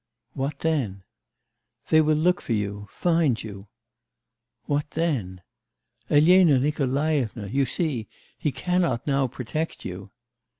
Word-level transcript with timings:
'What 0.33 0.57
then?' 0.61 1.03
'They 1.89 2.01
will 2.01 2.15
look 2.17 2.41
for 2.41 2.53
you 2.53 2.87
find 2.89 3.43
you' 3.43 3.67
'What 4.65 4.89
then?' 4.89 5.43
'Elena 6.09 6.57
Nikolaevna! 6.57 7.45
You 7.45 7.65
see. 7.65 8.07
He 8.35 8.51
cannot 8.51 9.05
now 9.05 9.27
protect 9.27 9.85
you. 9.85 10.09